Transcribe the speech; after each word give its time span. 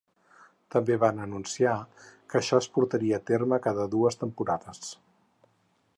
També 0.75 0.95
van 1.03 1.19
anunciar 1.25 1.75
que 2.33 2.39
això 2.41 2.61
es 2.63 2.69
portaria 2.79 3.19
a 3.21 3.23
terme 3.33 3.63
cada 3.69 3.89
dues 3.95 4.21
temporades. 4.25 4.85